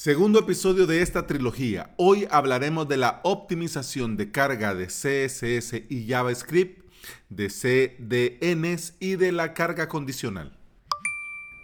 [0.00, 1.92] Segundo episodio de esta trilogía.
[1.96, 6.88] Hoy hablaremos de la optimización de carga de CSS y JavaScript,
[7.28, 10.56] de CDNs y de la carga condicional.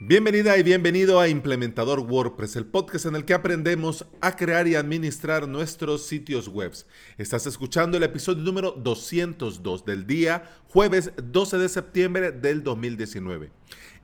[0.00, 4.74] Bienvenida y bienvenido a Implementador WordPress, el podcast en el que aprendemos a crear y
[4.74, 6.72] administrar nuestros sitios web.
[7.16, 13.50] Estás escuchando el episodio número 202 del día jueves 12 de septiembre del 2019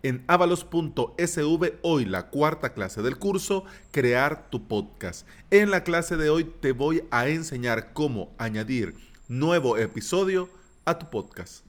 [0.02, 5.26] en avalos.sv hoy la cuarta clase del curso Crear tu podcast.
[5.50, 8.94] En la clase de hoy te voy a enseñar cómo añadir
[9.28, 10.48] nuevo episodio
[10.84, 11.64] a tu podcast.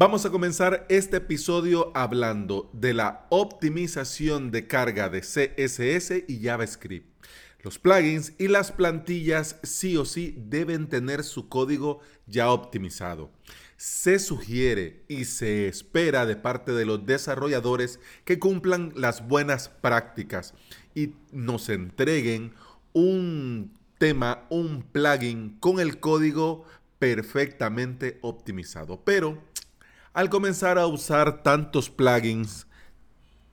[0.00, 7.22] Vamos a comenzar este episodio hablando de la optimización de carga de CSS y JavaScript.
[7.60, 13.30] Los plugins y las plantillas sí o sí deben tener su código ya optimizado.
[13.76, 20.54] Se sugiere y se espera de parte de los desarrolladores que cumplan las buenas prácticas
[20.94, 22.54] y nos entreguen
[22.94, 26.64] un tema, un plugin con el código
[26.98, 29.04] perfectamente optimizado.
[29.04, 29.42] Pero
[30.12, 32.66] al comenzar a usar tantos plugins,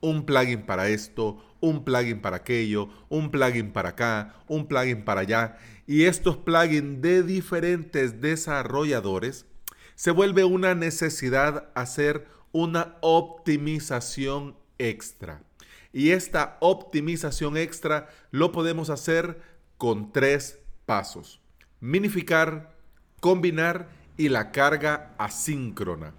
[0.00, 5.22] un plugin para esto, un plugin para aquello, un plugin para acá, un plugin para
[5.22, 5.58] allá.
[5.86, 9.46] Y estos plugins de diferentes desarrolladores
[9.94, 15.42] se vuelve una necesidad hacer una optimización extra.
[15.92, 19.40] Y esta optimización extra lo podemos hacer
[19.76, 21.40] con tres pasos.
[21.80, 22.76] Minificar,
[23.20, 26.12] combinar y la carga asíncrona.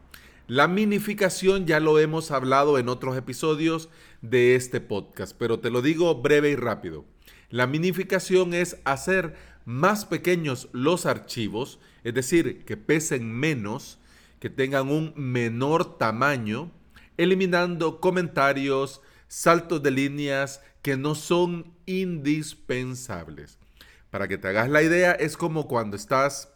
[0.49, 3.87] La minificación ya lo hemos hablado en otros episodios
[4.23, 7.05] de este podcast, pero te lo digo breve y rápido.
[7.51, 13.99] La minificación es hacer más pequeños los archivos, es decir, que pesen menos,
[14.39, 16.71] que tengan un menor tamaño,
[17.17, 23.59] eliminando comentarios, saltos de líneas que no son indispensables.
[24.09, 26.51] Para que te hagas la idea, es como cuando estás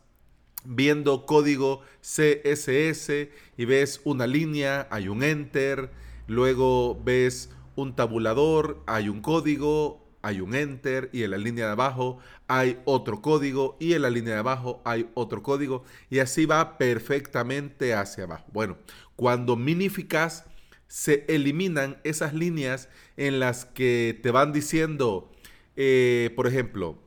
[0.66, 5.91] viendo código CSS y ves una línea, hay un enter,
[6.28, 11.72] luego ves un tabulador, hay un código, hay un enter y en la línea de
[11.74, 16.46] abajo hay otro código y en la línea de abajo hay otro código y así
[16.46, 18.45] va perfectamente hacia abajo.
[18.53, 18.78] Bueno,
[19.16, 20.45] cuando minificas
[20.88, 22.88] se eliminan esas líneas
[23.18, 25.31] en las que te van diciendo,
[25.75, 27.00] eh, por ejemplo,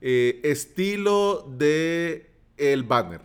[0.00, 3.22] eh, estilo de el banner.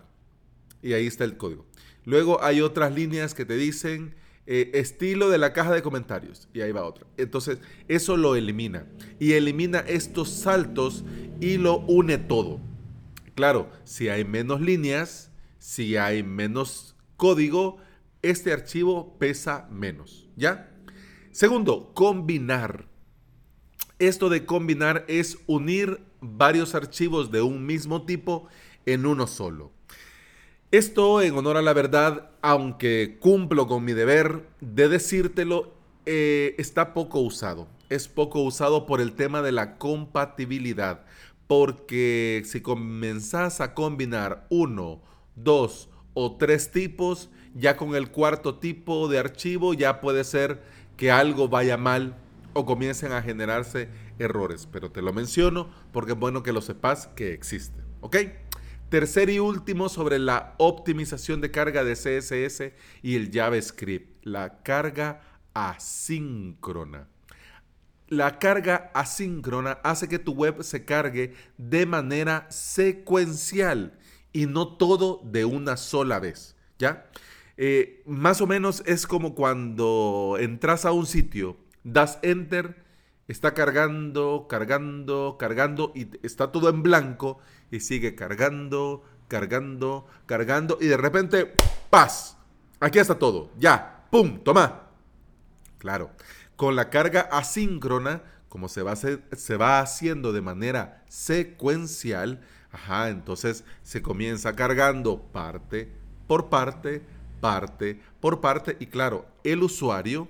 [0.82, 1.66] Y ahí está el código.
[2.06, 4.16] Luego hay otras líneas que te dicen
[4.46, 6.48] eh, estilo de la caja de comentarios.
[6.54, 7.06] Y ahí va otra.
[7.18, 8.88] Entonces, eso lo elimina.
[9.20, 11.04] Y elimina estos saltos
[11.42, 12.62] y lo une todo.
[13.36, 17.78] Claro, si hay menos líneas, si hay menos código,
[18.22, 20.30] este archivo pesa menos.
[20.36, 20.72] ¿Ya?
[21.32, 22.88] Segundo, combinar.
[24.00, 28.48] Esto de combinar es unir varios archivos de un mismo tipo
[28.88, 29.72] en uno solo.
[30.72, 35.74] Esto, en honor a la verdad, aunque cumplo con mi deber de decírtelo,
[36.06, 37.68] eh, está poco usado.
[37.90, 41.06] Es poco usado por el tema de la compatibilidad.
[41.48, 45.02] Porque si comenzás a combinar uno,
[45.36, 50.64] dos o tres tipos, ya con el cuarto tipo de archivo ya puede ser
[50.98, 52.18] que algo vaya mal
[52.54, 53.88] o comiencen a generarse
[54.20, 54.68] errores.
[54.70, 57.82] Pero te lo menciono porque es bueno que lo sepas que existe.
[58.02, 58.18] ¿Ok?
[58.90, 62.72] Tercer y último sobre la optimización de carga de CSS
[63.02, 65.20] y el JavaScript, la carga
[65.54, 67.10] asíncrona.
[68.08, 74.00] La carga asíncrona hace que tu web se cargue de manera secuencial
[74.32, 77.10] y no todo de una sola vez, ¿ya?
[77.58, 82.87] Eh, más o menos es como cuando entras a un sitio, das enter,
[83.28, 87.40] está cargando, cargando, cargando y está todo en blanco
[87.72, 91.54] y sigue cargando, cargando, cargando y de repente,
[91.90, 92.38] ¡paz!
[92.80, 94.40] Aquí está todo, ya, ¡pum!
[94.44, 94.90] Toma.
[95.78, 96.12] Claro,
[96.56, 102.42] con la carga asíncrona, como se va, se va haciendo de manera secuencial,
[102.72, 105.92] ajá, entonces se comienza cargando parte
[106.28, 107.02] por parte,
[107.42, 110.28] parte por parte y claro, el usuario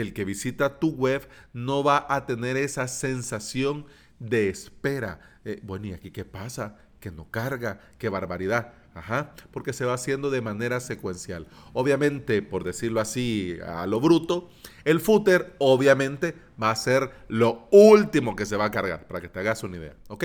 [0.00, 3.86] el que visita tu web no va a tener esa sensación
[4.18, 5.20] de espera.
[5.44, 6.76] Eh, bueno, ¿y aquí qué pasa?
[7.00, 8.72] Que no carga, qué barbaridad.
[8.94, 11.46] Ajá, porque se va haciendo de manera secuencial.
[11.74, 14.48] Obviamente, por decirlo así a lo bruto,
[14.84, 19.28] el footer obviamente va a ser lo último que se va a cargar, para que
[19.28, 19.94] te hagas una idea.
[20.08, 20.24] ¿Ok?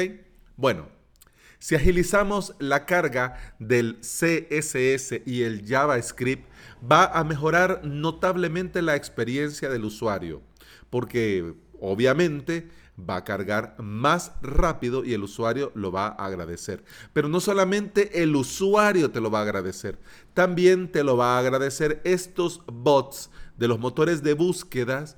[0.55, 0.87] Bueno,
[1.61, 6.49] Si agilizamos la carga del CSS y el JavaScript,
[6.91, 10.41] va a mejorar notablemente la experiencia del usuario,
[10.89, 12.67] porque obviamente
[12.99, 16.83] va a cargar más rápido y el usuario lo va a agradecer.
[17.13, 19.99] Pero no solamente el usuario te lo va a agradecer,
[20.33, 25.15] también te lo va a agradecer estos bots de los motores de búsquedas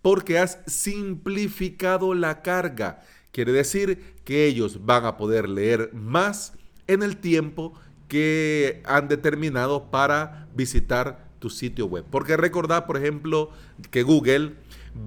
[0.00, 3.02] porque has simplificado la carga.
[3.32, 6.52] Quiere decir que ellos van a poder leer más
[6.86, 7.72] en el tiempo
[8.06, 12.04] que han determinado para visitar tu sitio web.
[12.10, 13.50] Porque recordad, por ejemplo,
[13.90, 14.56] que Google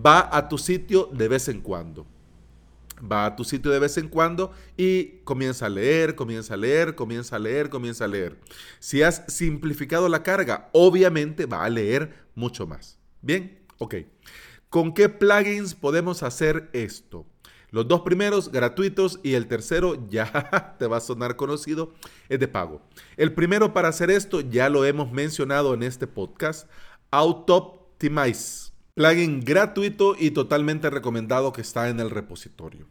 [0.04, 2.08] va a tu sitio de vez en cuando.
[3.00, 6.96] Va a tu sitio de vez en cuando y comienza a leer, comienza a leer,
[6.96, 8.40] comienza a leer, comienza a leer.
[8.80, 12.98] Si has simplificado la carga, obviamente va a leer mucho más.
[13.22, 13.96] Bien, ok.
[14.70, 17.26] ¿Con qué plugins podemos hacer esto?
[17.76, 21.92] Los dos primeros gratuitos y el tercero ya te va a sonar conocido,
[22.30, 22.82] es de pago.
[23.18, 26.70] El primero para hacer esto ya lo hemos mencionado en este podcast,
[27.12, 28.72] Autoptimize.
[28.94, 32.86] Plugin gratuito y totalmente recomendado que está en el repositorio.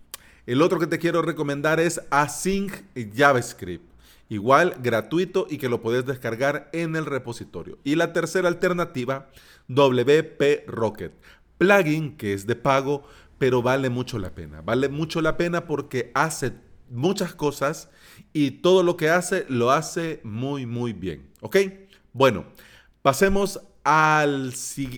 [0.44, 2.75] El otro que te quiero recomendar es Async
[3.16, 3.90] JavaScript.
[4.28, 7.78] Igual gratuito y que lo puedes descargar en el repositorio.
[7.84, 9.30] Y la tercera alternativa,
[9.69, 11.14] WP Rocket.
[11.56, 13.04] Plugin que es de pago,
[13.38, 14.60] pero vale mucho la pena.
[14.60, 16.52] Vale mucho la pena porque hace
[16.90, 17.90] muchas cosas
[18.32, 21.31] y todo lo que hace lo hace muy, muy bien.
[21.40, 21.56] ¿Ok?
[22.12, 22.44] Bueno,
[23.02, 24.52] pasemos al,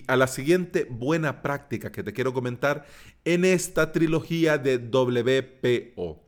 [0.07, 2.85] a la siguiente buena práctica que te quiero comentar
[3.25, 6.23] en esta trilogía de WPO,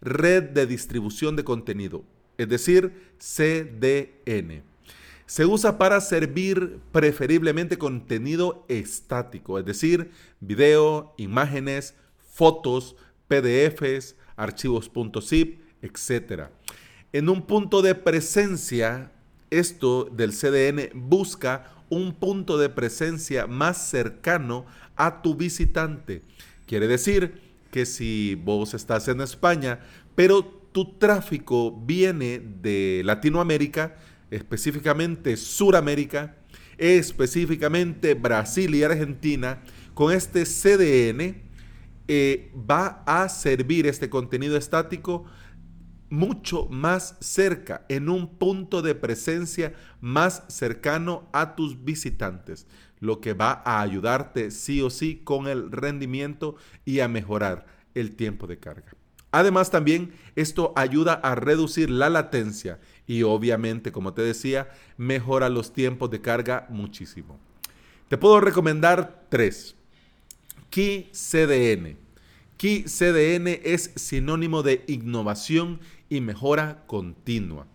[0.00, 2.04] Red de Distribución de Contenido,
[2.38, 4.62] es decir, CDN.
[5.26, 11.94] Se usa para servir preferiblemente contenido estático, es decir, video, imágenes,
[12.32, 12.94] fotos,
[13.26, 14.90] PDFs, archivos
[15.22, 16.44] .zip, etc.
[17.12, 19.10] En un punto de presencia,
[19.50, 24.64] esto del CDN busca un punto de presencia más cercano
[24.94, 26.22] a tu visitante.
[26.66, 27.40] Quiere decir
[27.72, 29.80] que si vos estás en España,
[30.14, 33.96] pero tu tráfico viene de Latinoamérica,
[34.30, 36.36] específicamente Suramérica,
[36.78, 39.62] específicamente Brasil y Argentina,
[39.94, 41.42] con este CDN
[42.08, 45.24] eh, va a servir este contenido estático
[46.08, 52.66] mucho más cerca, en un punto de presencia más cercano a tus visitantes,
[53.00, 58.14] lo que va a ayudarte sí o sí con el rendimiento y a mejorar el
[58.14, 58.92] tiempo de carga.
[59.32, 65.72] Además también esto ayuda a reducir la latencia y obviamente, como te decía, mejora los
[65.72, 67.38] tiempos de carga muchísimo.
[68.08, 69.76] Te puedo recomendar tres.
[70.70, 71.96] Key CDN.
[72.58, 77.66] CDN es sinónimo de innovación y mejora continua.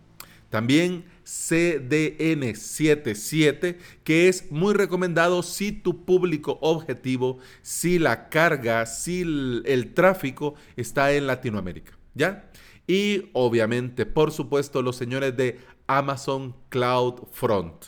[0.50, 9.92] También CDN77, que es muy recomendado si tu público objetivo, si la carga, si el,
[9.94, 11.96] tráfico está en Latinoamérica.
[12.14, 12.50] ¿Ya?
[12.86, 17.86] Y obviamente, por supuesto, los señores de Amazon Cloud Front.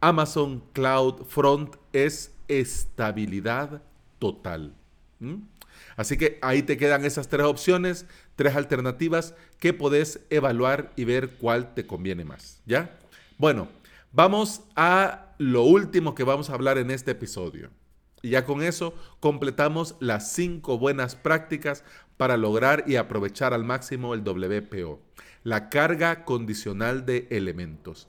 [0.00, 3.82] Amazon Cloud Front es estabilidad
[4.18, 4.74] total.
[5.96, 11.36] Así que ahí te quedan esas tres opciones, tres alternativas que podés evaluar y ver
[11.36, 12.62] cuál te conviene más.
[12.66, 12.98] ¿Ya?
[13.38, 13.68] Bueno,
[14.12, 17.70] vamos a lo último que vamos a hablar en este episodio.
[18.22, 21.84] Y ya con eso completamos las cinco buenas prácticas
[22.16, 25.00] para lograr y aprovechar al máximo el WPO,
[25.42, 28.08] la carga condicional de elementos.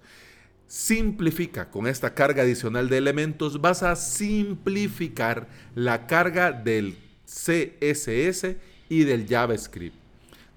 [0.68, 8.56] Simplifica con esta carga adicional de elementos, vas a simplificar la carga del CSS
[8.90, 9.96] y del JavaScript.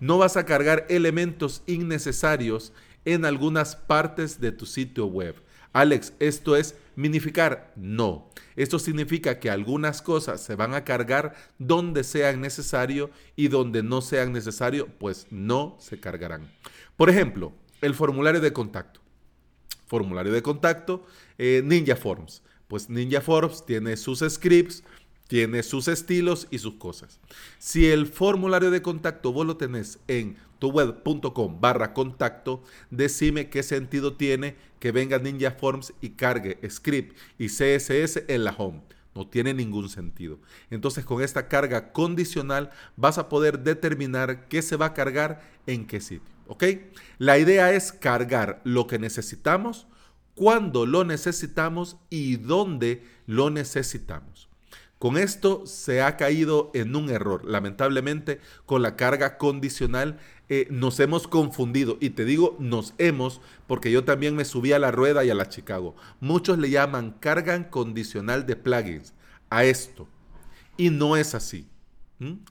[0.01, 2.73] No vas a cargar elementos innecesarios
[3.05, 5.37] en algunas partes de tu sitio web.
[5.75, 7.73] Alex, ¿esto es minificar?
[7.75, 8.31] No.
[8.55, 14.01] Esto significa que algunas cosas se van a cargar donde sean necesario y donde no
[14.01, 16.49] sean necesario, pues no se cargarán.
[16.97, 19.01] Por ejemplo, el formulario de contacto.
[19.89, 21.05] Formulario de contacto,
[21.39, 22.45] eh, Ninja Forms.
[22.69, 24.85] Pues Ninja Forms tiene sus scripts,
[25.27, 27.19] tiene sus estilos y sus cosas.
[27.59, 34.15] Si el formulario de contacto vos lo tenés en tuweb.com barra contacto, decime qué sentido
[34.15, 38.83] tiene que venga Ninja Forms y cargue script y CSS en la home.
[39.15, 40.41] No tiene ningún sentido.
[40.71, 45.87] Entonces con esta carga condicional vas a poder determinar qué se va a cargar en
[45.87, 46.35] qué sitio.
[46.49, 46.65] ¿Ok?
[47.19, 49.87] La idea es cargar lo que necesitamos,
[50.35, 54.44] cuando lo necesitamos y dónde lo necesitamos.
[55.05, 60.19] Con esto se ha caído en un error, lamentablemente, con la carga condicional
[60.49, 61.99] eh, nos hemos confundido.
[62.01, 65.35] Y te digo, nos hemos, porque yo también me subí a la rueda y a
[65.35, 65.95] la Chicago.
[66.21, 69.13] Muchos le llaman carga condicional de plugins
[69.51, 70.09] a esto.
[70.79, 71.69] Y no es así.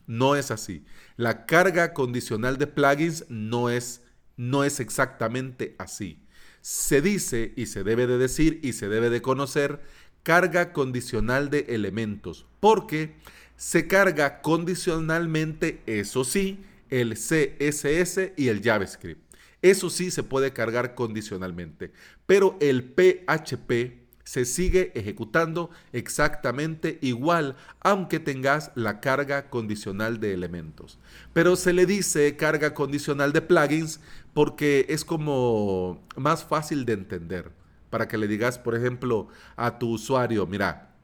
[0.05, 0.86] No es así.
[1.17, 4.03] La carga condicional de plugins no es,
[4.38, 6.24] no es exactamente así.
[6.62, 9.81] Se dice y se debe de decir y se debe de conocer
[10.23, 13.15] carga condicional de elementos, porque
[13.55, 19.21] se carga condicionalmente, eso sí, el CSS y el JavaScript.
[19.61, 21.91] Eso sí se puede cargar condicionalmente,
[22.25, 30.97] pero el PHP se sigue ejecutando exactamente igual, aunque tengas la carga condicional de elementos.
[31.33, 33.99] Pero se le dice carga condicional de plugins
[34.33, 37.62] porque es como más fácil de entender.
[37.93, 40.95] Para que le digas, por ejemplo, a tu usuario, mira,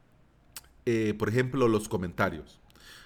[0.88, 2.60] eh, por ejemplo, los comentarios.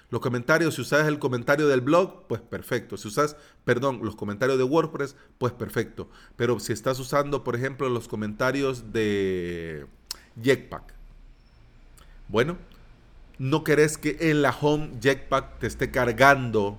[0.08, 2.96] Los comentarios, si usas el comentario del blog, pues perfecto.
[2.96, 3.36] Si usas,
[3.66, 6.08] perdón, los comentarios de WordPress, pues perfecto.
[6.34, 9.86] Pero si estás usando, por ejemplo, los comentarios de
[10.42, 10.94] Jetpack.
[12.28, 12.56] Bueno,
[13.36, 16.78] no querés que en la home Jetpack te esté cargando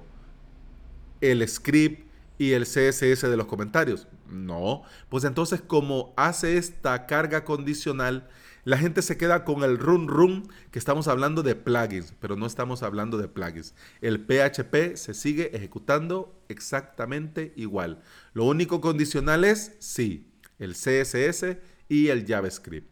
[1.22, 2.05] el script
[2.38, 4.08] y el CSS de los comentarios.
[4.30, 8.30] No, pues entonces como hace esta carga condicional,
[8.66, 12.48] la gente se queda con el run run que estamos hablando de plugins, pero no
[12.48, 13.76] estamos hablando de plugins.
[14.02, 18.02] El PHP se sigue ejecutando exactamente igual.
[18.34, 22.90] Lo único condicional es sí, el CSS y el JavaScript.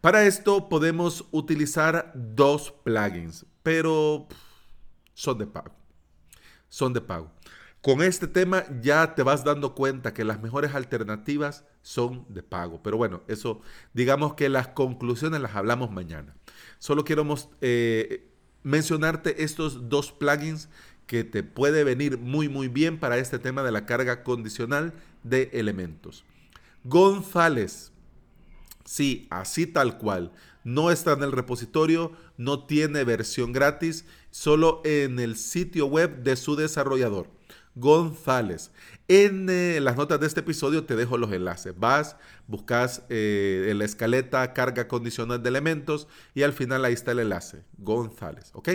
[0.00, 4.28] Para esto podemos utilizar dos plugins, pero
[5.14, 5.74] son de pago.
[6.68, 7.32] Son de pago.
[7.88, 12.82] Con este tema ya te vas dando cuenta que las mejores alternativas son de pago.
[12.82, 13.62] Pero bueno, eso
[13.94, 16.36] digamos que las conclusiones las hablamos mañana.
[16.78, 17.26] Solo quiero
[17.62, 18.28] eh,
[18.62, 20.68] mencionarte estos dos plugins
[21.06, 24.92] que te puede venir muy muy bien para este tema de la carga condicional
[25.22, 26.26] de elementos.
[26.84, 27.92] González
[28.84, 30.32] Sí, así tal cual.
[30.62, 36.36] No está en el repositorio, no tiene versión gratis, solo en el sitio web de
[36.36, 37.37] su desarrollador.
[37.78, 38.70] González.
[39.06, 41.78] En eh, las notas de este episodio te dejo los enlaces.
[41.78, 42.16] Vas,
[42.46, 47.64] buscas eh, la escaleta carga condicional de elementos y al final ahí está el enlace.
[47.78, 48.68] González, ¿ok?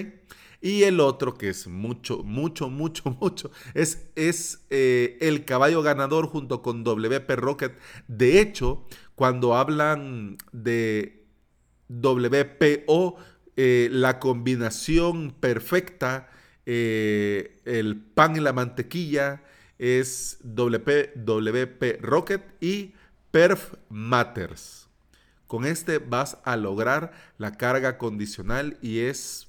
[0.61, 6.27] Y el otro que es mucho, mucho, mucho, mucho, es, es eh, el caballo ganador
[6.27, 7.77] junto con WP Rocket.
[8.07, 11.27] De hecho, cuando hablan de
[11.89, 13.17] WPO,
[13.55, 16.27] la combinación perfecta,
[16.65, 19.41] eh, el pan y la mantequilla,
[19.79, 22.93] es WP, WP Rocket y
[23.31, 24.87] Perf Matters.
[25.47, 29.47] Con este vas a lograr la carga condicional y es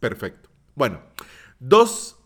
[0.00, 0.48] perfecto.
[0.74, 1.00] Bueno,
[1.60, 2.16] dos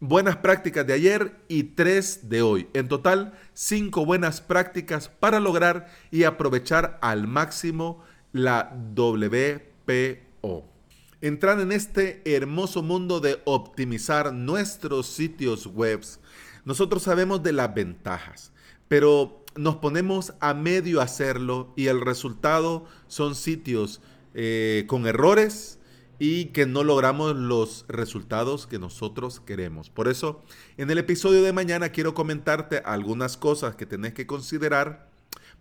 [0.00, 2.68] buenas prácticas de ayer y tres de hoy.
[2.74, 10.71] En total, cinco buenas prácticas para lograr y aprovechar al máximo la WPO.
[11.22, 16.00] Entrar en este hermoso mundo de optimizar nuestros sitios web.
[16.64, 18.52] Nosotros sabemos de las ventajas,
[18.88, 24.00] pero nos ponemos a medio hacerlo y el resultado son sitios
[24.34, 25.78] eh, con errores,
[26.18, 29.90] y que no logramos los resultados que nosotros queremos.
[29.90, 30.40] Por eso,
[30.76, 35.11] en el episodio de mañana quiero comentarte algunas cosas que tenés que considerar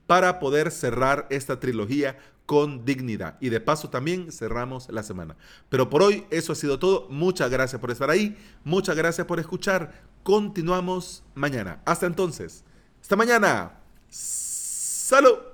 [0.08, 3.38] para poder cerrar esta trilogía con dignidad.
[3.40, 5.38] Y de paso también cerramos la semana.
[5.70, 7.08] Pero por hoy eso ha sido todo.
[7.10, 8.38] Muchas gracias por estar ahí.
[8.64, 9.94] Muchas gracias por escuchar.
[10.24, 11.82] Continuamos mañana.
[11.86, 12.64] Hasta entonces.
[13.02, 13.80] Hasta mañana.
[14.10, 15.51] Salud.